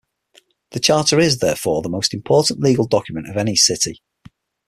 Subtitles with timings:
[0.71, 4.01] The charter is, therefore, the most important legal document of any city.